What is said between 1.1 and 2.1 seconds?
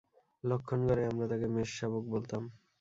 আমরা তাকে মেষশাবক